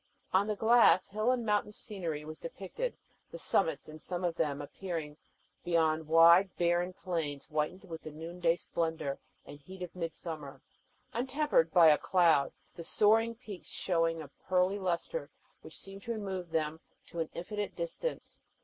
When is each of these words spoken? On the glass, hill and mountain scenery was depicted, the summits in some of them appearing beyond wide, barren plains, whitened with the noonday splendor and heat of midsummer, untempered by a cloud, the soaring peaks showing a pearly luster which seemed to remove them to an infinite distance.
On 0.33 0.47
the 0.47 0.55
glass, 0.55 1.09
hill 1.09 1.29
and 1.29 1.45
mountain 1.45 1.71
scenery 1.73 2.25
was 2.25 2.39
depicted, 2.39 2.97
the 3.29 3.37
summits 3.37 3.87
in 3.87 3.99
some 3.99 4.23
of 4.23 4.33
them 4.33 4.59
appearing 4.59 5.17
beyond 5.63 6.07
wide, 6.07 6.49
barren 6.57 6.91
plains, 6.93 7.45
whitened 7.49 7.83
with 7.83 8.01
the 8.01 8.09
noonday 8.09 8.55
splendor 8.55 9.19
and 9.45 9.59
heat 9.59 9.83
of 9.83 9.95
midsummer, 9.95 10.63
untempered 11.13 11.71
by 11.71 11.89
a 11.91 11.99
cloud, 11.99 12.51
the 12.75 12.83
soaring 12.83 13.35
peaks 13.35 13.69
showing 13.69 14.23
a 14.23 14.31
pearly 14.49 14.79
luster 14.79 15.29
which 15.61 15.77
seemed 15.77 16.01
to 16.01 16.13
remove 16.13 16.49
them 16.49 16.79
to 17.05 17.19
an 17.19 17.29
infinite 17.35 17.75
distance. 17.75 18.41